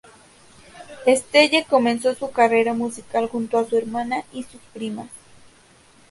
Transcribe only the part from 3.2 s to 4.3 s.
junto a su hermana